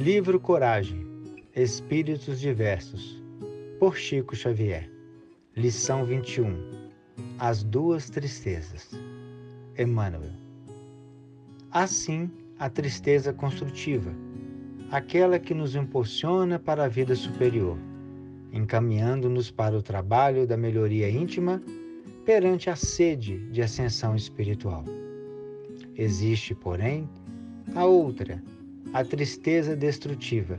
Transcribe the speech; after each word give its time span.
Livro 0.00 0.40
Coragem, 0.40 1.06
Espíritos 1.54 2.40
Diversos, 2.40 3.22
por 3.78 3.98
Chico 3.98 4.34
Xavier. 4.34 4.90
Lição 5.54 6.06
21. 6.06 6.56
As 7.38 7.62
duas 7.62 8.08
tristezas. 8.08 8.98
Emmanuel. 9.78 10.32
Assim, 11.70 12.30
a 12.58 12.70
tristeza 12.70 13.30
construtiva, 13.34 14.10
aquela 14.90 15.38
que 15.38 15.52
nos 15.52 15.74
impulsiona 15.76 16.58
para 16.58 16.84
a 16.84 16.88
vida 16.88 17.14
superior, 17.14 17.76
encaminhando-nos 18.54 19.50
para 19.50 19.76
o 19.76 19.82
trabalho 19.82 20.46
da 20.46 20.56
melhoria 20.56 21.10
íntima 21.10 21.62
perante 22.24 22.70
a 22.70 22.74
sede 22.74 23.36
de 23.50 23.60
ascensão 23.60 24.16
espiritual. 24.16 24.82
Existe, 25.94 26.54
porém, 26.54 27.06
a 27.74 27.84
outra, 27.84 28.42
a 28.92 29.04
tristeza 29.04 29.76
destrutiva, 29.76 30.58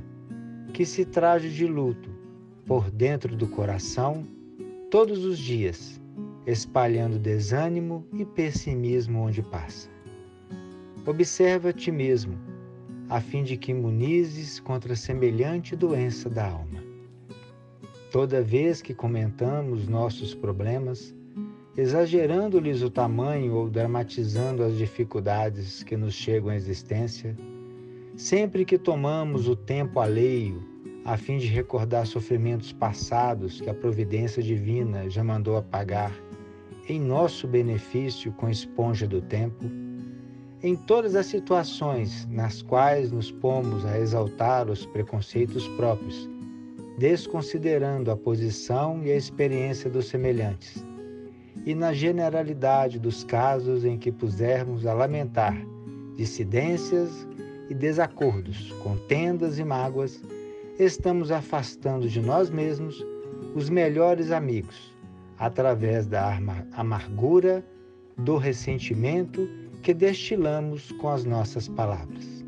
que 0.73 0.85
se 0.85 1.05
traje 1.05 1.49
de 1.49 1.67
luto 1.67 2.09
por 2.65 2.89
dentro 2.89 3.35
do 3.35 3.47
coração 3.47 4.25
todos 4.89 5.25
os 5.25 5.37
dias, 5.37 6.01
espalhando 6.45 7.19
desânimo 7.19 8.05
e 8.13 8.25
pessimismo 8.25 9.19
onde 9.19 9.41
passa. 9.41 9.89
Observa 11.05 11.73
ti 11.73 11.91
mesmo, 11.91 12.37
a 13.09 13.19
fim 13.19 13.43
de 13.43 13.57
que 13.57 13.71
imunizes 13.71 14.59
contra 14.59 14.95
semelhante 14.95 15.75
doença 15.75 16.29
da 16.29 16.49
alma. 16.49 16.81
Toda 18.11 18.41
vez 18.41 18.81
que 18.81 18.93
comentamos 18.93 19.87
nossos 19.87 20.33
problemas, 20.33 21.13
exagerando-lhes 21.75 22.81
o 22.81 22.89
tamanho 22.89 23.55
ou 23.55 23.69
dramatizando 23.69 24.63
as 24.63 24.77
dificuldades 24.77 25.83
que 25.83 25.97
nos 25.97 26.13
chegam 26.13 26.49
à 26.49 26.55
existência, 26.55 27.35
Sempre 28.15 28.65
que 28.65 28.77
tomamos 28.77 29.47
o 29.47 29.55
tempo 29.55 29.99
alheio 29.99 30.61
a 31.05 31.17
fim 31.17 31.37
de 31.37 31.47
recordar 31.47 32.05
sofrimentos 32.05 32.71
passados 32.71 33.59
que 33.59 33.69
a 33.69 33.73
providência 33.73 34.43
divina 34.43 35.09
já 35.09 35.23
mandou 35.23 35.57
apagar 35.57 36.13
em 36.87 36.99
nosso 36.99 37.47
benefício 37.47 38.31
com 38.33 38.49
esponja 38.49 39.07
do 39.07 39.21
tempo, 39.21 39.65
em 40.61 40.75
todas 40.75 41.15
as 41.15 41.25
situações 41.25 42.27
nas 42.29 42.61
quais 42.61 43.11
nos 43.11 43.31
pomos 43.31 43.85
a 43.85 43.97
exaltar 43.97 44.69
os 44.69 44.85
preconceitos 44.85 45.67
próprios, 45.69 46.29
desconsiderando 46.99 48.11
a 48.11 48.17
posição 48.17 49.01
e 49.03 49.11
a 49.11 49.15
experiência 49.15 49.89
dos 49.89 50.05
semelhantes, 50.07 50.85
e 51.65 51.73
na 51.73 51.93
generalidade 51.93 52.99
dos 52.99 53.23
casos 53.23 53.85
em 53.85 53.97
que 53.97 54.11
pusermos 54.11 54.85
a 54.85 54.93
lamentar 54.93 55.55
dissidências 56.15 57.27
e 57.71 57.73
desacordos, 57.73 58.69
contendas 58.83 59.57
e 59.57 59.63
mágoas, 59.63 60.21
estamos 60.77 61.31
afastando 61.31 62.09
de 62.09 62.19
nós 62.19 62.49
mesmos 62.49 63.01
os 63.55 63.69
melhores 63.69 64.29
amigos, 64.29 64.93
através 65.37 66.05
da 66.05 66.37
amargura, 66.73 67.65
do 68.17 68.35
ressentimento 68.35 69.47
que 69.81 69.93
destilamos 69.93 70.91
com 70.99 71.07
as 71.07 71.23
nossas 71.23 71.69
palavras. 71.69 72.43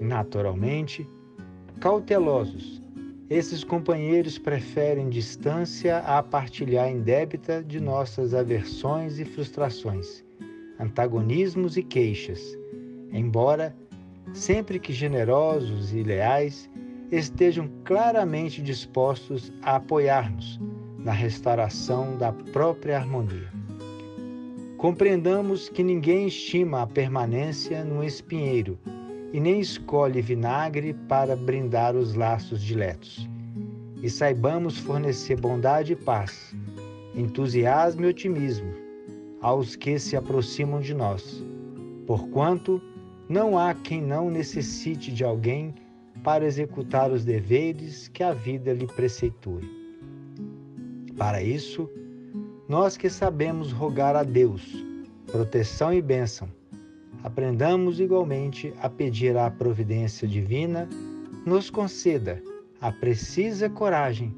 Naturalmente, 0.00 1.06
cautelosos, 1.78 2.82
esses 3.28 3.62
companheiros 3.62 4.38
preferem 4.38 5.10
distância 5.10 5.98
a 5.98 6.22
partilhar 6.22 6.90
indébita 6.90 7.62
de 7.62 7.80
nossas 7.80 8.32
aversões 8.32 9.18
e 9.18 9.26
frustrações, 9.26 10.24
antagonismos 10.80 11.76
e 11.76 11.82
queixas, 11.82 12.40
embora 13.12 13.76
sempre 14.32 14.78
que 14.78 14.92
generosos 14.92 15.92
e 15.92 16.02
leais, 16.02 16.70
estejam 17.10 17.68
claramente 17.84 18.62
dispostos 18.62 19.52
a 19.62 19.76
apoiar-nos 19.76 20.60
na 20.98 21.12
restauração 21.12 22.16
da 22.16 22.32
própria 22.32 22.96
harmonia. 22.96 23.52
Compreendamos 24.78 25.68
que 25.68 25.82
ninguém 25.82 26.26
estima 26.26 26.82
a 26.82 26.86
permanência 26.86 27.84
num 27.84 28.02
espinheiro 28.02 28.78
e 29.32 29.40
nem 29.40 29.60
escolhe 29.60 30.20
vinagre 30.20 30.94
para 31.08 31.34
brindar 31.34 31.96
os 31.96 32.14
laços 32.14 32.62
diletos. 32.62 33.28
E 34.02 34.10
saibamos 34.10 34.78
fornecer 34.78 35.40
bondade 35.40 35.92
e 35.92 35.96
paz, 35.96 36.54
entusiasmo 37.14 38.04
e 38.04 38.08
otimismo 38.08 38.72
aos 39.40 39.76
que 39.76 39.98
se 39.98 40.16
aproximam 40.16 40.80
de 40.80 40.94
nós, 40.94 41.42
porquanto 42.06 42.80
não 43.28 43.58
há 43.58 43.74
quem 43.74 44.02
não 44.02 44.30
necessite 44.30 45.12
de 45.12 45.24
alguém 45.24 45.74
para 46.22 46.44
executar 46.44 47.10
os 47.10 47.24
deveres 47.24 48.08
que 48.08 48.22
a 48.22 48.32
vida 48.32 48.72
lhe 48.72 48.86
preceitue. 48.86 49.68
Para 51.16 51.42
isso, 51.42 51.88
nós 52.68 52.96
que 52.96 53.08
sabemos 53.08 53.72
rogar 53.72 54.16
a 54.16 54.22
Deus 54.22 54.84
proteção 55.26 55.92
e 55.92 56.00
bênção, 56.00 56.48
aprendamos 57.22 57.98
igualmente 57.98 58.72
a 58.80 58.88
pedir 58.88 59.36
à 59.36 59.50
providência 59.50 60.28
divina 60.28 60.88
nos 61.44 61.70
conceda 61.70 62.40
a 62.80 62.92
precisa 62.92 63.68
coragem 63.68 64.32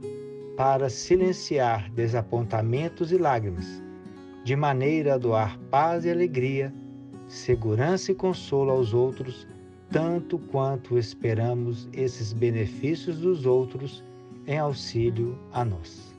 para 0.57 0.89
silenciar 0.89 1.91
desapontamentos 1.91 3.13
e 3.13 3.19
lágrimas, 3.19 3.83
de 4.43 4.57
maneira 4.57 5.15
a 5.15 5.19
doar 5.19 5.59
paz 5.71 6.05
e 6.05 6.11
alegria 6.11 6.73
segurança 7.29 8.13
e 8.13 8.15
consolo 8.15 8.71
aos 8.71 8.95
outros, 8.95 9.47
tanto 9.91 10.39
quanto 10.39 10.99
esperamos 10.99 11.89
esses 11.93 12.33
benefícios 12.33 13.19
dos 13.19 13.47
outros 13.47 14.03
em 14.47 14.59
auxílio 14.59 15.39
a 15.53 15.65
nós. 15.65 16.16